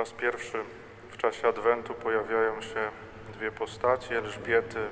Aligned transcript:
raz 0.00 0.12
pierwszy 0.12 0.64
w 1.10 1.16
czasie 1.16 1.48
Adwentu 1.48 1.94
pojawiają 1.94 2.62
się 2.62 2.90
dwie 3.32 3.52
postaci, 3.52 4.14
Elżbiety 4.14 4.88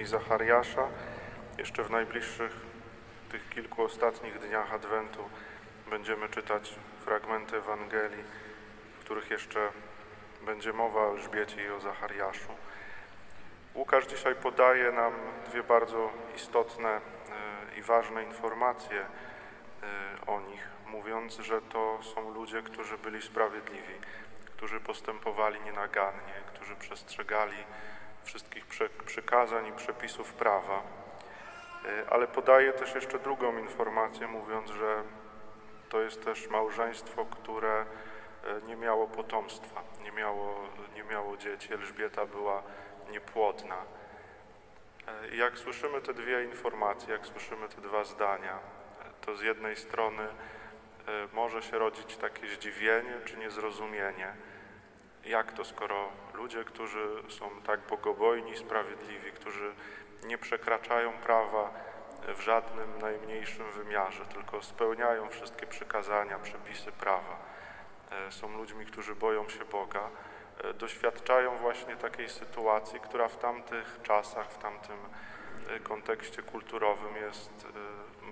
i 0.00 0.04
Zachariasza. 0.04 0.88
Jeszcze 1.58 1.84
w 1.84 1.90
najbliższych 1.90 2.52
tych 3.32 3.48
kilku 3.48 3.82
ostatnich 3.84 4.38
dniach 4.38 4.74
Adwentu 4.74 5.24
będziemy 5.90 6.28
czytać 6.28 6.74
fragmenty 7.04 7.56
Ewangelii, 7.56 8.24
w 8.94 9.04
których 9.04 9.30
jeszcze 9.30 9.68
będzie 10.46 10.72
mowa 10.72 11.00
o 11.00 11.12
Elżbiecie 11.12 11.64
i 11.64 11.70
o 11.70 11.80
Zachariaszu. 11.80 12.52
Łukasz 13.74 14.06
dzisiaj 14.06 14.34
podaje 14.34 14.92
nam 14.92 15.12
dwie 15.50 15.62
bardzo 15.62 16.12
istotne 16.36 16.88
e, 16.88 17.00
i 17.78 17.82
ważne 17.82 18.24
informacje 18.24 19.00
e, 19.00 19.06
o 20.26 20.40
nich, 20.40 20.68
mówiąc, 20.86 21.36
że 21.36 21.62
to 21.62 21.98
są 22.02 22.34
ludzie, 22.34 22.62
którzy 22.62 22.98
byli 22.98 23.22
sprawiedliwi, 23.22 23.94
którzy 24.60 24.80
postępowali 24.80 25.60
nienagannie, 25.60 26.32
którzy 26.54 26.76
przestrzegali 26.76 27.56
wszystkich 28.24 28.66
przykazań 29.06 29.66
i 29.66 29.72
przepisów 29.72 30.32
prawa. 30.32 30.82
E, 31.84 32.10
ale 32.10 32.28
podaje 32.28 32.72
też 32.72 32.94
jeszcze 32.94 33.18
drugą 33.18 33.58
informację, 33.58 34.26
mówiąc, 34.26 34.70
że 34.70 35.02
to 35.88 36.00
jest 36.00 36.24
też 36.24 36.48
małżeństwo, 36.48 37.24
które 37.24 37.84
nie 38.66 38.76
miało 38.76 39.06
potomstwa, 39.06 39.82
nie 40.02 40.12
miało, 40.12 40.60
nie 40.94 41.04
miało 41.04 41.36
dzieci. 41.36 41.74
Elżbieta 41.74 42.26
była 42.26 42.62
niepłodna. 43.10 43.76
E, 45.06 45.36
jak 45.36 45.58
słyszymy 45.58 46.00
te 46.00 46.14
dwie 46.14 46.44
informacje, 46.44 47.12
jak 47.12 47.26
słyszymy 47.26 47.68
te 47.68 47.80
dwa 47.80 48.04
zdania, 48.04 48.58
to 49.20 49.36
z 49.36 49.42
jednej 49.42 49.76
strony 49.76 50.22
e, 50.22 50.59
może 51.32 51.62
się 51.62 51.78
rodzić 51.78 52.16
takie 52.16 52.48
zdziwienie 52.48 53.14
czy 53.24 53.36
niezrozumienie. 53.36 54.32
Jak 55.24 55.52
to, 55.52 55.64
skoro 55.64 56.08
ludzie, 56.34 56.64
którzy 56.64 57.08
są 57.28 57.62
tak 57.62 57.80
bogobojni, 57.80 58.56
sprawiedliwi, 58.56 59.32
którzy 59.32 59.72
nie 60.24 60.38
przekraczają 60.38 61.12
prawa 61.12 61.70
w 62.36 62.40
żadnym 62.40 62.98
najmniejszym 62.98 63.70
wymiarze, 63.72 64.26
tylko 64.26 64.62
spełniają 64.62 65.28
wszystkie 65.28 65.66
przykazania, 65.66 66.38
przepisy 66.38 66.92
prawa, 66.92 67.38
e, 68.10 68.32
są 68.32 68.56
ludźmi, 68.56 68.86
którzy 68.86 69.14
boją 69.14 69.48
się 69.48 69.64
Boga, 69.64 70.10
doświadczają 70.74 71.56
właśnie 71.56 71.96
takiej 71.96 72.28
sytuacji, 72.28 73.00
która 73.00 73.28
w 73.28 73.36
tamtych 73.36 73.98
czasach, 74.02 74.50
w 74.50 74.58
tamtym 74.58 74.96
kontekście 75.82 76.42
kulturowym 76.42 77.16
jest 77.16 77.66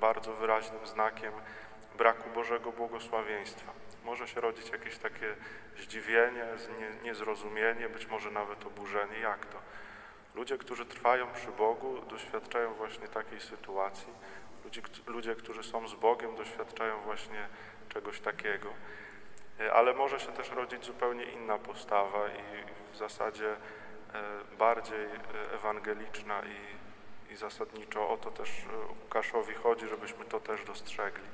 bardzo 0.01 0.33
wyraźnym 0.33 0.87
znakiem 0.87 1.33
braku 1.99 2.31
Bożego 2.31 2.73
błogosławieństwa. 2.73 3.73
Może 4.05 4.29
się 4.29 4.41
rodzić 4.41 4.71
jakieś 4.71 4.99
takie 4.99 5.35
zdziwienie, 5.79 6.45
niezrozumienie, 7.03 7.89
być 7.89 8.07
może 8.07 8.31
nawet 8.31 8.67
oburzenie. 8.67 9.19
Jak 9.19 9.47
to? 9.47 9.59
Ludzie, 10.35 10.59
którzy 10.59 10.87
trwają 10.87 11.27
przy 11.35 11.53
Bogu, 11.53 12.01
doświadczają 12.11 12.75
właśnie 12.75 13.09
takiej 13.09 13.41
sytuacji. 13.41 14.13
Ludzie, 14.65 14.83
ludzie 15.07 15.35
którzy 15.35 15.63
są 15.63 15.89
z 15.89 15.95
Bogiem, 15.95 16.37
doświadczają 16.37 17.01
właśnie 17.01 17.49
czegoś 17.89 18.21
takiego. 18.21 18.69
E, 19.61 19.73
ale 19.73 19.95
może 19.95 20.21
się 20.21 20.33
też 20.33 20.51
rodzić 20.51 20.85
zupełnie 20.85 21.25
inna 21.25 21.59
postawa 21.59 22.29
i 22.29 22.93
w 22.93 22.97
zasadzie 22.97 23.53
e, 23.53 23.57
bardziej 24.59 25.05
e, 25.05 25.53
ewangeliczna 25.55 26.43
i, 26.43 27.33
i 27.33 27.37
zasadniczo 27.37 28.09
o 28.09 28.17
to 28.17 28.31
też 28.31 28.51
Łukaszowi 29.03 29.55
chodzi, 29.55 29.89
żebyśmy 29.89 30.25
to 30.25 30.41
też 30.41 30.65
dostrzegli. 30.65 31.29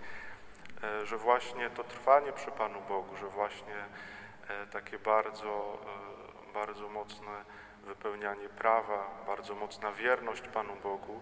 Że 1.04 1.16
właśnie 1.16 1.70
to 1.70 1.84
trwanie 1.84 2.32
przy 2.32 2.50
Panu 2.50 2.80
Bogu, 2.80 3.16
że 3.16 3.26
właśnie 3.26 3.84
takie 4.72 4.98
bardzo, 4.98 5.78
bardzo 6.54 6.88
mocne 6.88 7.44
wypełnianie 7.84 8.48
prawa, 8.48 9.10
bardzo 9.26 9.54
mocna 9.54 9.92
wierność 9.92 10.48
Panu 10.48 10.76
Bogu 10.82 11.20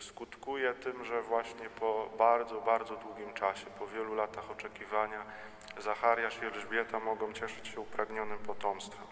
skutkuje 0.00 0.74
tym, 0.74 1.04
że 1.04 1.22
właśnie 1.22 1.70
po 1.70 2.10
bardzo, 2.18 2.60
bardzo 2.60 2.96
długim 2.96 3.34
czasie, 3.34 3.66
po 3.78 3.86
wielu 3.86 4.14
latach 4.14 4.50
oczekiwania, 4.50 5.24
Zachariasz 5.78 6.42
i 6.42 6.44
Elżbieta 6.44 7.00
mogą 7.00 7.32
cieszyć 7.32 7.68
się 7.68 7.80
upragnionym 7.80 8.38
potomstwem. 8.38 9.06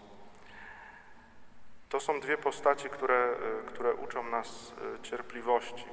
To 1.89 1.99
są 1.99 2.19
dwie 2.19 2.37
postaci, 2.37 2.89
które, 2.89 3.15
e, 3.15 3.67
które 3.67 3.93
uczą 3.93 4.23
nas 4.23 4.73
e, 4.95 5.03
cierpliwości, 5.03 5.85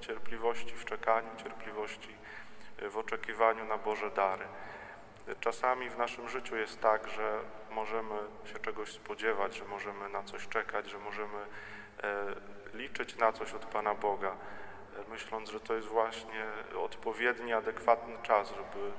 cierpliwości 0.00 0.74
w 0.74 0.84
czekaniu, 0.84 1.28
cierpliwości 1.42 2.10
e, 2.10 2.49
w 2.88 2.98
oczekiwaniu 2.98 3.64
na 3.64 3.78
Boże 3.78 4.10
dary. 4.10 4.44
Czasami 5.40 5.90
w 5.90 5.98
naszym 5.98 6.28
życiu 6.28 6.56
jest 6.56 6.80
tak, 6.80 7.08
że 7.08 7.40
możemy 7.70 8.14
się 8.44 8.58
czegoś 8.58 8.92
spodziewać, 8.92 9.56
że 9.56 9.64
możemy 9.64 10.08
na 10.08 10.22
coś 10.22 10.48
czekać, 10.48 10.90
że 10.90 10.98
możemy 10.98 11.46
liczyć 12.74 13.16
na 13.16 13.32
coś 13.32 13.52
od 13.52 13.66
Pana 13.66 13.94
Boga, 13.94 14.36
myśląc, 15.08 15.50
że 15.50 15.60
to 15.60 15.74
jest 15.74 15.88
właśnie 15.88 16.44
odpowiedni, 16.84 17.52
adekwatny 17.52 18.18
czas, 18.22 18.48
żeby 18.48 18.92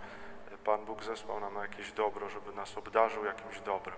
Pan 0.64 0.86
Bóg 0.86 1.04
zesłał 1.04 1.40
nam 1.40 1.54
na 1.54 1.62
jakieś 1.62 1.92
dobro, 1.92 2.30
żeby 2.30 2.54
nas 2.54 2.78
obdarzył 2.78 3.26
jakimś 3.26 3.60
dobrem. 3.60 3.96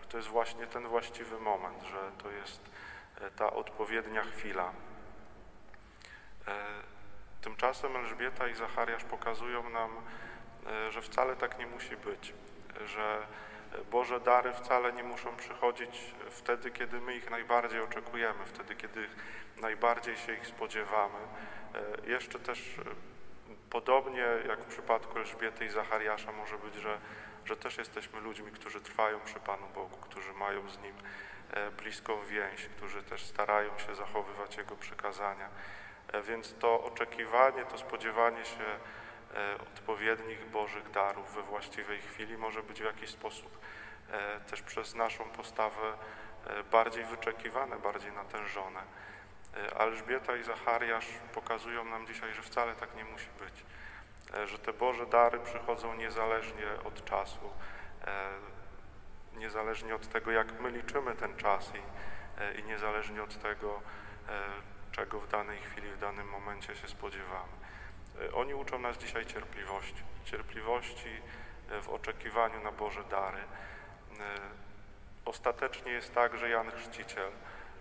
Że 0.00 0.08
to 0.08 0.16
jest 0.16 0.28
właśnie 0.28 0.66
ten 0.66 0.88
właściwy 0.88 1.38
moment, 1.38 1.82
że 1.82 2.12
to 2.22 2.30
jest 2.30 2.70
e, 3.20 3.30
ta 3.30 3.52
odpowiednia 3.52 4.22
chwila. 4.22 4.72
E, 7.42 7.44
tymczasem 7.44 7.96
Elżbieta 7.96 8.48
i 8.48 8.54
Zachariasz 8.54 9.04
pokazują 9.04 9.70
nam, 9.70 9.90
e, 10.66 10.92
że 10.92 11.02
wcale 11.02 11.36
tak 11.36 11.58
nie 11.58 11.66
musi 11.66 11.96
być, 11.96 12.34
że 12.86 13.26
Boże 13.90 14.20
dary 14.20 14.52
wcale 14.52 14.92
nie 14.92 15.04
muszą 15.04 15.36
przychodzić 15.36 16.14
wtedy, 16.30 16.70
kiedy 16.70 17.00
my 17.00 17.14
ich 17.14 17.30
najbardziej 17.30 17.80
oczekujemy, 17.80 18.44
wtedy, 18.46 18.74
kiedy 18.76 19.08
najbardziej 19.60 20.16
się 20.16 20.34
ich 20.34 20.46
spodziewamy. 20.46 21.18
Jeszcze 22.06 22.38
też 22.38 22.76
Podobnie 23.72 24.26
jak 24.48 24.60
w 24.60 24.66
przypadku 24.66 25.18
Elżbiety 25.18 25.64
i 25.64 25.70
Zachariasza 25.70 26.32
może 26.32 26.58
być, 26.58 26.74
że, 26.74 26.98
że 27.44 27.56
też 27.56 27.76
jesteśmy 27.76 28.20
ludźmi, 28.20 28.52
którzy 28.52 28.80
trwają 28.80 29.20
przy 29.20 29.40
Panu 29.40 29.66
Bogu, 29.74 29.96
którzy 29.96 30.32
mają 30.32 30.68
z 30.68 30.78
Nim 30.78 30.94
e, 31.50 31.70
bliską 31.70 32.24
więź, 32.24 32.66
którzy 32.76 33.02
też 33.02 33.24
starają 33.24 33.78
się 33.78 33.94
zachowywać 33.94 34.56
Jego 34.56 34.76
przykazania. 34.76 35.48
E, 36.08 36.22
więc 36.22 36.54
to 36.58 36.84
oczekiwanie, 36.84 37.64
to 37.64 37.78
spodziewanie 37.78 38.44
się 38.44 38.64
e, 39.34 39.58
odpowiednich 39.60 40.50
Bożych 40.50 40.90
darów 40.90 41.34
we 41.34 41.42
właściwej 41.42 42.00
chwili 42.00 42.36
może 42.38 42.62
być 42.62 42.80
w 42.80 42.84
jakiś 42.84 43.10
sposób 43.10 43.58
też 44.50 44.62
przez 44.62 44.94
naszą 44.94 45.24
postawę 45.24 45.92
bardziej 46.70 47.04
wyczekiwane, 47.04 47.78
bardziej 47.78 48.12
natężone. 48.12 48.82
E, 49.56 49.80
Elżbieta 49.80 50.36
i 50.36 50.42
Zachariasz 50.42 51.06
pokazują 51.34 51.84
nam 51.84 52.06
dzisiaj, 52.06 52.34
że 52.34 52.42
wcale 52.42 52.74
tak 52.74 52.96
nie 52.96 53.04
musi 53.04 53.28
być, 53.38 53.64
e, 54.34 54.46
że 54.46 54.58
te 54.58 54.72
Boże 54.72 55.06
dary 55.06 55.38
przychodzą 55.38 55.94
niezależnie 55.94 56.66
od 56.84 57.04
czasu, 57.04 57.50
e, 58.04 58.30
niezależnie 59.38 59.94
od 59.94 60.08
tego, 60.08 60.30
jak 60.30 60.60
my 60.60 60.70
liczymy 60.70 61.14
ten 61.14 61.36
czas 61.36 61.72
i, 61.74 62.60
i 62.60 62.64
niezależnie 62.64 63.22
od 63.22 63.42
tego, 63.42 63.80
czego 65.12 65.26
w 65.26 65.30
danej 65.30 65.58
chwili, 65.58 65.90
w 65.90 65.98
danym 65.98 66.28
momencie 66.28 66.76
się 66.76 66.88
spodziewamy. 66.88 67.52
Oni 68.34 68.54
uczą 68.54 68.78
nas 68.78 68.98
dzisiaj 68.98 69.26
cierpliwości, 69.26 70.02
cierpliwości 70.24 71.08
w 71.82 71.88
oczekiwaniu 71.88 72.60
na 72.60 72.72
Boże 72.72 73.04
dary. 73.04 73.38
Ostatecznie 75.24 75.92
jest 75.92 76.14
tak, 76.14 76.38
że 76.38 76.48
Jan 76.48 76.70
Chrzciciel 76.70 77.32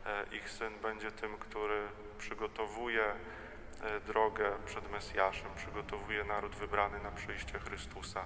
E, 0.06 0.26
ich 0.36 0.50
syn 0.50 0.74
będzie 0.82 1.12
tym, 1.12 1.38
który 1.38 1.88
przygotowuje 2.18 3.04
e, 3.04 4.00
drogę 4.00 4.52
przed 4.66 4.92
Mesjaszem, 4.92 5.52
przygotowuje 5.56 6.24
naród 6.24 6.56
wybrany 6.56 7.00
na 7.00 7.12
przyjście 7.12 7.60
Chrystusa. 7.60 8.26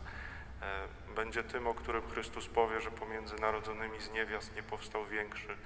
E, 0.62 0.88
będzie 1.16 1.44
tym, 1.44 1.68
o 1.68 1.74
którym 1.74 2.10
Chrystus 2.10 2.48
powie, 2.48 2.81
że 2.81 2.92
pomiędzy 2.92 3.36
narodzonymi 3.36 4.01
z 4.01 4.12
niewiast 4.12 4.56
nie 4.56 4.63
powstał 4.63 5.06
większy 5.06 5.58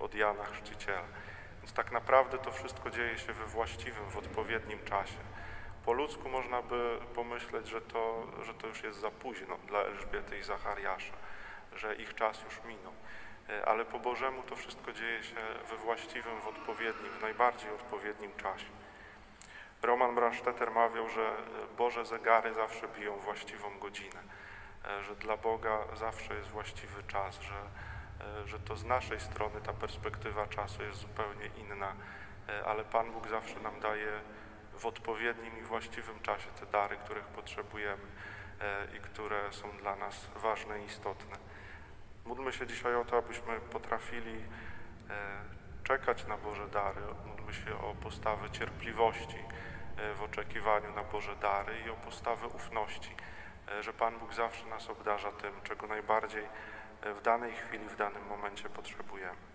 od 0.00 0.14
Jana 0.14 0.44
Chrzciciela. 0.44 1.04
Więc 1.64 1.72
tak 1.72 1.92
naprawdę 1.92 2.38
to 2.38 2.52
wszystko 2.52 2.90
dzieje 2.90 3.18
się 3.18 3.32
we 3.32 3.46
właściwym, 3.46 4.10
w 4.10 4.16
odpowiednim 4.16 4.84
czasie. 4.84 5.18
Po 5.84 5.92
ludzku 5.92 6.28
można 6.28 6.62
by 6.62 6.98
pomyśleć, 7.14 7.68
że 7.68 7.80
to, 7.80 8.26
że 8.42 8.54
to 8.54 8.66
już 8.66 8.82
jest 8.82 9.00
za 9.00 9.10
późno 9.10 9.58
dla 9.58 9.78
Elżbiety 9.78 10.38
i 10.38 10.42
Zachariasza, 10.42 11.14
że 11.76 11.94
ich 11.94 12.14
czas 12.14 12.42
już 12.42 12.64
minął. 12.64 12.92
E, 13.48 13.68
ale 13.68 13.84
po 13.84 13.98
Bożemu 13.98 14.42
to 14.42 14.56
wszystko 14.56 14.92
dzieje 14.92 15.22
się 15.22 15.36
we 15.70 15.76
właściwym, 15.76 16.40
w 16.40 16.48
odpowiednim, 16.48 17.12
w 17.12 17.22
najbardziej 17.22 17.70
odpowiednim 17.70 18.36
czasie. 18.36 18.68
Roman 19.82 20.14
Brandstetter 20.14 20.70
mawiał, 20.70 21.08
że 21.08 21.28
e, 21.28 21.34
Boże 21.78 22.06
zegary 22.06 22.54
zawsze 22.54 22.88
biją 22.88 23.16
właściwą 23.16 23.78
godzinę, 23.78 24.22
e, 24.84 25.02
że 25.02 25.16
dla 25.16 25.36
Boga 25.36 25.78
zawsze 25.94 26.34
jest 26.34 26.48
właściwy 26.48 27.02
czas, 27.02 27.40
że, 27.40 27.54
że 28.44 28.58
to 28.58 28.76
z 28.76 28.84
naszej 28.84 29.20
strony 29.20 29.60
ta 29.60 29.72
perspektywa 29.72 30.46
czasu 30.46 30.82
jest 30.82 31.00
zupełnie 31.00 31.46
inna, 31.46 31.92
ale 32.66 32.84
Pan 32.84 33.12
Bóg 33.12 33.28
zawsze 33.28 33.60
nam 33.60 33.80
daje 33.80 34.20
w 34.74 34.86
odpowiednim 34.86 35.58
i 35.58 35.62
właściwym 35.62 36.20
czasie 36.20 36.50
te 36.60 36.66
dary, 36.66 36.96
których 37.04 37.24
potrzebujemy 37.24 38.06
i 38.96 39.00
które 39.00 39.52
są 39.52 39.76
dla 39.76 39.96
nas 39.96 40.30
ważne 40.36 40.82
i 40.82 40.84
istotne. 40.84 41.36
Módlmy 42.24 42.52
się 42.52 42.66
dzisiaj 42.66 42.96
o 42.96 43.04
to, 43.04 43.18
abyśmy 43.18 43.60
potrafili 43.60 44.34
e, 44.34 44.44
czekać 45.84 46.26
na 46.26 46.36
Boże 46.36 46.68
dary. 46.68 47.00
Módlmy 47.26 47.54
się 47.54 47.78
o 47.78 47.94
postawę 47.94 48.50
cierpliwości 48.50 49.38
e, 49.96 50.14
w 50.14 50.22
oczekiwaniu 50.22 50.94
na 50.94 51.02
Boże 51.02 51.36
dary 51.36 51.72
i 51.86 51.90
o 51.90 51.94
postawę 51.94 52.46
ufności, 52.46 53.16
e, 53.68 53.82
że 53.82 53.92
Pan 53.92 54.18
Bóg 54.18 54.34
zawsze 54.34 54.66
nas 54.66 54.90
obdarza 54.90 55.32
tym, 55.32 55.52
czego 55.62 55.86
najbardziej 55.86 56.44
e, 56.44 56.48
w 57.12 57.22
danej 57.22 57.52
chwili, 57.52 57.88
w 57.88 57.96
danym 57.96 58.26
momencie 58.26 58.68
potrzebujemy. 58.68 59.53